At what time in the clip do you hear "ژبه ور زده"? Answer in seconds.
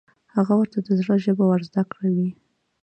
1.25-1.83